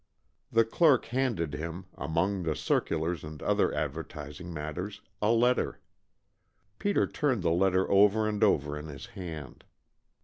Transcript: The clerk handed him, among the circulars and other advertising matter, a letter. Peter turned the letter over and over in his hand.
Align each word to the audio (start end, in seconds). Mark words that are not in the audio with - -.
The 0.51 0.65
clerk 0.65 1.05
handed 1.05 1.53
him, 1.53 1.85
among 1.93 2.41
the 2.41 2.55
circulars 2.55 3.23
and 3.23 3.39
other 3.43 3.71
advertising 3.71 4.51
matter, 4.51 4.91
a 5.21 5.29
letter. 5.31 5.79
Peter 6.79 7.05
turned 7.05 7.43
the 7.43 7.51
letter 7.51 7.87
over 7.87 8.27
and 8.27 8.43
over 8.43 8.75
in 8.75 8.87
his 8.87 9.05
hand. 9.13 9.63